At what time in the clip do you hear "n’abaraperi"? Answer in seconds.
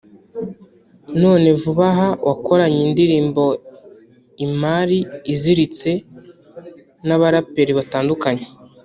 7.07-7.71